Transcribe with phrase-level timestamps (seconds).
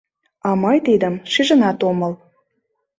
[0.47, 2.13] А мый тидым шижынат омыл...